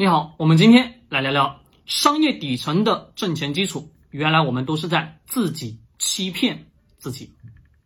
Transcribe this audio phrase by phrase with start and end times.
[0.00, 3.92] 你好，我们今天来聊聊商业底层的挣钱基础。
[4.08, 7.34] 原来我们都是在自己欺骗自己。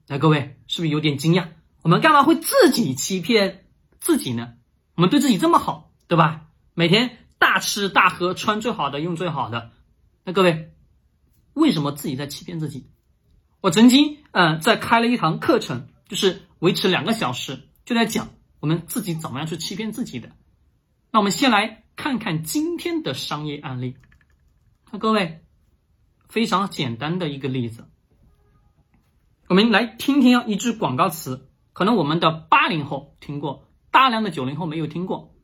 [0.06, 1.48] 来，各位是不是有点惊讶？
[1.82, 3.66] 我们干嘛会自己欺骗
[3.98, 4.52] 自己呢？
[4.94, 6.42] 我们对自己这么好，对吧？
[6.72, 9.72] 每天大吃大喝，穿最好的，用最好的。
[10.22, 10.72] 那各位，
[11.52, 12.86] 为什么自己在欺骗自己？
[13.60, 18.28] 我曾经嗯，在开了一堂课程，就是维持两个小时，就在讲
[18.60, 20.30] 我们自己怎么样去欺骗自己的。
[21.10, 23.96] 那我们先来看看今天的商业案例。
[24.90, 25.44] 那各位，
[26.28, 27.88] 非常简单的一个例子，
[29.48, 35.34] 我们来听听一句广告词，可能我们的八零后听过，大量的九零后没有听过。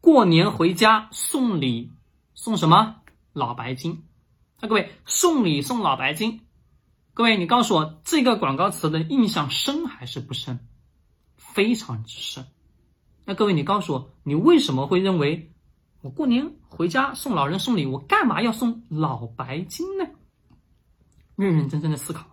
[0.00, 1.92] 过年回家送礼
[2.34, 2.96] 送什么？
[3.32, 4.04] 老白金。
[4.60, 6.46] 那各位，送礼送老白金，
[7.12, 10.66] 各位你告诉我这个广告词的印象深还是不深？
[11.36, 12.46] 非常之深。
[13.28, 15.52] 那各位，你告诉我，你为什么会认为
[16.00, 20.06] 我过年回家送老人送礼，我干嘛要送老白金呢？
[21.34, 22.26] 认认真真的思考，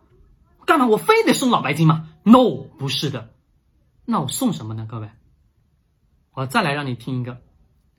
[0.67, 3.33] 干嘛我非得送老白金吗？No，不是的。
[4.05, 4.85] 那我送什么呢？
[4.87, 5.09] 各位，
[6.31, 7.41] 我再来让你听一个，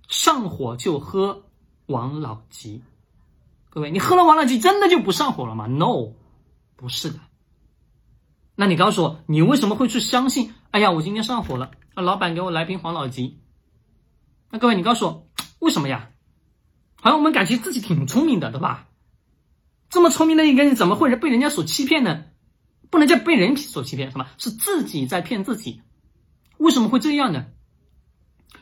[0.06, 1.42] 上火就喝
[1.86, 2.84] 王老吉。
[3.70, 6.12] 各位，你喝了王老吉真的就不上火了吗？No，
[6.76, 7.18] 不是的。
[8.54, 10.54] 那你告诉我，你为什么会去相信？
[10.70, 11.72] 哎呀，我今天上火了。
[11.96, 13.40] 那老板给我来瓶黄老吉，
[14.50, 15.28] 那各位你告诉我
[15.60, 16.10] 为什么呀？
[16.96, 18.88] 好像我们感觉自己挺聪明的，对吧？
[19.90, 22.24] 这么聪明的一个人，怎么会被人家所欺骗呢？
[22.90, 25.82] 不能叫被人所欺骗，什么是自己在骗自己？
[26.58, 27.46] 为什么会这样呢？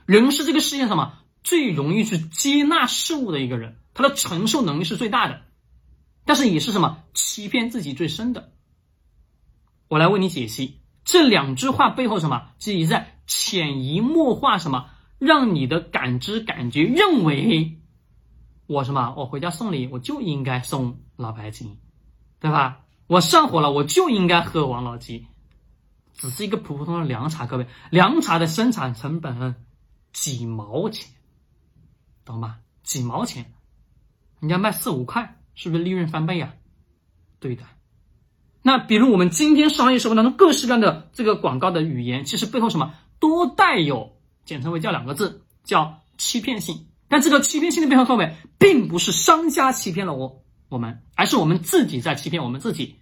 [0.04, 5.42] 人是这个世界上嘛最容易去接纳事物的一个人，他的承受能力是最大的，
[6.26, 8.52] 但是也是什么欺骗自己最深的。
[9.88, 13.11] 我来为你解析这两句话背后什么，其实在。
[13.26, 17.78] 潜移默化什么，让你的感知感觉认为
[18.66, 21.78] 我什么，我回家送礼我就应该送老白金，
[22.40, 22.80] 对吧？
[23.06, 25.26] 我上火了我就应该喝王老吉，
[26.14, 29.56] 只是一个普普通通的凉茶，各位，凉茶的生产成本
[30.12, 31.10] 几毛钱，
[32.24, 32.58] 懂吗？
[32.82, 33.52] 几毛钱，
[34.40, 36.54] 人家卖四五块，是不是利润翻倍啊？
[37.38, 37.64] 对的。
[38.62, 42.94] 那比如我们今天商业社会当中各式各样的这个广告的语言，其实背后什么？
[43.22, 46.88] 多带有简称为叫两个字，叫欺骗性。
[47.06, 52.96] 但这个欺骗性的背后，各位并不是商家欺骗了我我们，而是我们自己在欺骗我们自己。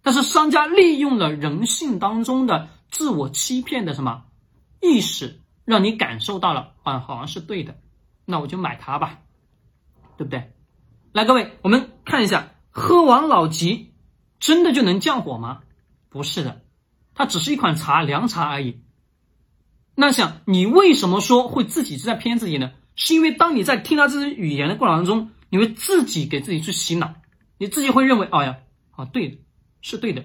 [0.00, 4.24] 但是商家利用了人性当中的自我欺骗的什么
[4.80, 7.76] 意识，让你感受到了啊，好像是对的，
[8.24, 9.18] 那我就买它吧，
[10.16, 10.54] 对不对？
[11.12, 13.92] 来，各位，我们看一下，喝完老吉
[14.40, 15.60] 真的就能降火吗？
[16.08, 16.62] 不是的，
[17.14, 18.80] 它只是一款茶，凉茶而已。
[19.98, 22.70] 那想你为什么说会自己是在骗自己呢？
[22.94, 27.14] 是因为当你在听到这些语言的过程当中，你会自己给自己去洗脑，
[27.58, 28.58] 你自己会认为，哎呀，
[28.90, 29.42] 啊，对，
[29.80, 30.24] 是对的。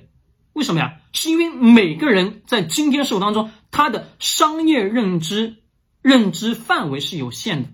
[0.53, 0.97] 为什么呀？
[1.13, 5.57] 是因为每个人在今天生活当中，他的商业认知
[6.01, 7.69] 认知范围是有限的。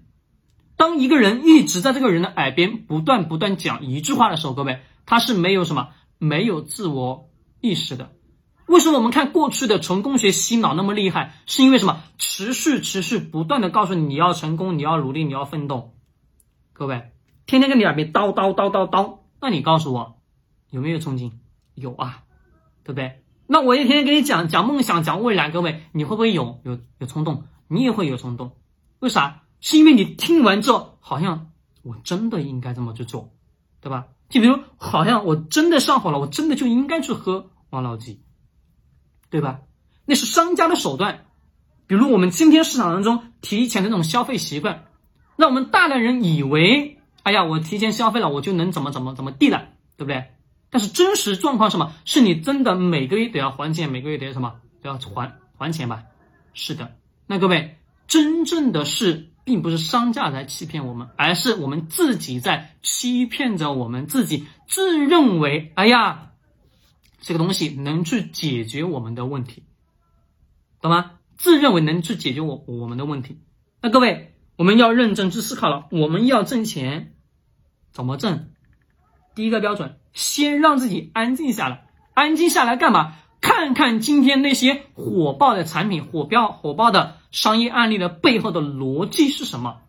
[0.75, 8.11] 当一个人一直在这个人的耳边不断不断讲一句话的时候，各位，他是没有什么没有自我意识的。
[8.67, 11.33] 为什么我们看过去的成功学洗脑那么厉害？
[11.45, 12.03] 是因为什么？
[12.17, 15.95] 持续、持续、不断的告诉你你要成功，你要努力，你要奋斗。
[16.73, 17.11] 各位，
[17.45, 20.19] 天天跟你耳边叨叨叨叨叨，那你告诉我
[20.69, 21.39] 有没有冲劲？
[21.75, 22.23] 有啊，
[22.83, 23.23] 对不对？
[23.47, 27.45] 那我也天天跟你讲讲梦想、讲未来，各位，你会不会有有有冲动？
[27.69, 28.57] 你也会有冲动？
[29.00, 29.44] 为啥？
[29.61, 31.51] 是因为你听完之后，好像
[31.83, 33.31] 我真的应该这么去做，
[33.79, 34.07] 对吧？
[34.29, 38.22] 就比如，好像我真的上火了，我真的就应该去喝王老吉。
[39.29, 39.59] 对吧？
[40.05, 41.25] 那是商家的手段，
[41.85, 44.85] 比如我们今天市场当中提前的那种消费习惯，
[45.35, 49.67] 让我们大量人以为，哎呀，我提前消费了，我就能怎么怎么怎么地了，
[49.97, 50.31] 对不对？
[50.69, 51.93] 但是真实状况什么？
[52.05, 56.03] 是你真的每个月都要还钱，每个月都要什么都要还还钱吧？
[56.53, 56.94] 是的。
[57.25, 57.77] 那各位，
[58.07, 66.26] 真正的是并不是商家在欺骗我们，而是我们自己在欺骗着我们自己，自认为，哎呀。
[67.19, 69.63] 这个东西能去解决我们的问题，
[70.81, 71.11] 懂吗？
[71.37, 73.39] 自认为能去解决我我们的问题，
[73.81, 75.85] 那各位我们要认真去思考了。
[75.91, 77.13] 我们要挣钱，
[77.91, 78.47] 怎么挣？
[79.35, 81.87] 第一个标准，先让自己安静下来。
[82.15, 83.13] 安静下来干嘛？
[83.39, 89.81] 看看今天那些火爆的产品、火标火爆的商业案例的背后的逻辑是什么？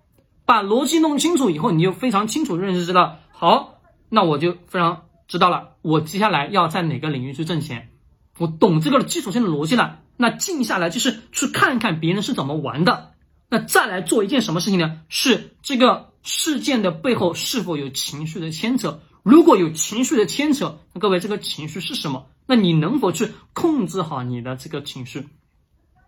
[0.45, 3.17] 把逻辑弄清楚以后，你就非常清楚认识知道。
[3.31, 3.81] 好，
[4.11, 5.08] 那我就非常。
[5.29, 7.91] 知道了，我接下来要在哪个领域去挣钱？
[8.39, 10.01] 我懂这个基础性的逻辑了。
[10.17, 13.13] 那静下来就是去看看别人是怎么玩的，
[13.49, 15.03] 那再来做一件什么事情呢？
[15.09, 19.01] 是这个事件的背后是否有情绪的牵扯？
[19.23, 22.27] 如果有情绪的牵扯，那各位这个情绪是什么？
[22.47, 25.29] 那你能否去控制好你的这个情绪？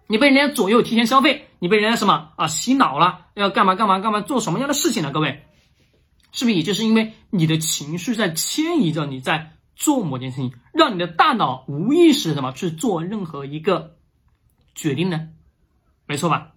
[0.06, 3.26] 你被人家左右提前消费，你被人家什么啊洗脑了？
[3.34, 4.22] 要干嘛干嘛干嘛？
[4.22, 5.12] 做什么样的事情呢？
[5.12, 5.44] 各位，
[6.32, 13.96] 是不是也就是因为你的情绪在迁移着你在做某件事情，让你的大脑无意识什么去做任何一个
[14.74, 15.28] 决定呢？
[16.06, 16.52] 没错吧？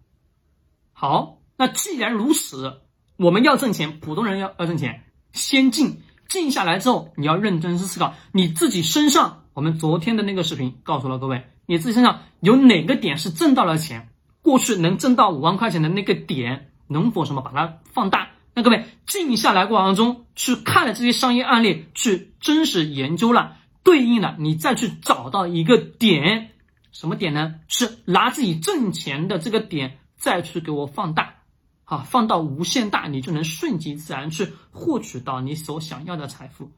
[0.91, 2.81] 好，那既然如此，
[3.17, 9.43] 我们要挣钱，普通人要要挣钱，先静静下来之后，你要认真思考你自己身上。
[9.53, 11.45] 我们昨天的那个视频告诉了各位。
[11.65, 14.09] 你自己身上有哪个点是挣到了钱？
[14.41, 18.31] 过去能挣到五万块钱的那个点，能否什么把它放大？
[18.53, 26.51] 那各位静下来过程中去看了这些商业案例，去真实研究了，对应了你再去找到一个点，
[26.91, 27.55] 什么点呢？
[27.67, 31.35] 是拿自己挣钱的这个点再去给我放大，
[31.83, 36.71] 好，放到无限大，你就能顺其自然去获取到你所想要的财富。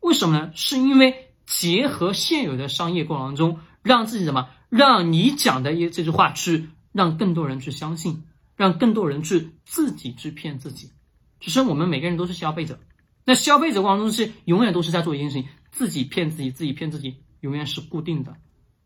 [0.00, 0.50] 为什么呢？
[0.54, 3.58] 是因为结合现有的商业过程中。
[3.84, 4.48] 让自己什么？
[4.68, 8.22] 让你讲的一这句话去让更多人去相信，
[8.54, 10.92] 让更多人去自己去骗自己。
[11.42, 12.78] 只是我们每个人都是消费者，
[13.24, 18.36] 那消费者过程中是永远都是在做一件事情，自己骗自己，自己骗自己，永远是固定的。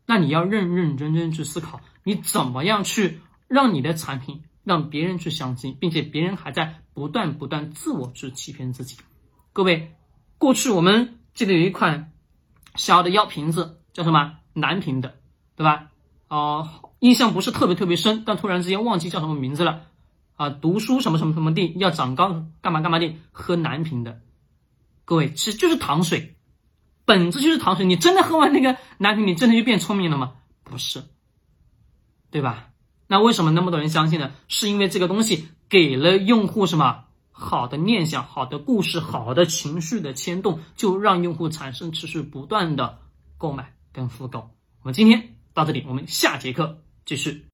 [0.07, 8.97] 那你要认认真真去思考，你怎么样去让你的产品让别人去相信，并且别人还在不断不断自我去欺骗自己。
[9.53, 9.95] 各位，
[10.39, 12.11] 过去我们记得有一款
[12.75, 14.39] 小的药瓶子，叫什么？
[14.53, 15.19] 南平的，
[15.55, 15.91] 对吧？
[16.27, 19.83] 哦，印象不是特别特别深，但突然之间忘记叫什么名字了
[20.37, 20.49] 啊！
[20.49, 24.21] 读书什么什么什么地要长高，干嘛干嘛地喝南平的，
[25.03, 26.37] 各位其实就是糖水，
[27.03, 27.85] 本质就是糖水。
[27.85, 30.35] 你真的喝完那个南平，你真的就变聪明了吗？
[30.63, 31.03] 不是，
[32.31, 32.69] 对吧？
[33.07, 34.31] 那为什么那么多人相信呢？
[34.47, 42.99] 是因为这个东西给了用户什么好的念想、好的故事、好的情绪的牵动，就让用户产生持续不断的
[43.37, 43.73] 购买。
[43.93, 44.51] 跟复购，
[44.81, 47.45] 我们今天到这里，我们下节课继续。